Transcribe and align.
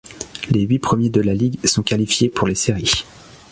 Les 0.49 0.61
huit 0.61 0.79
premiers 0.79 1.11
de 1.11 1.21
la 1.21 1.35
ligue 1.35 1.63
sont 1.63 1.83
qualifiés 1.83 2.27
pour 2.29 2.47
les 2.47 2.55
séries. 2.55 3.05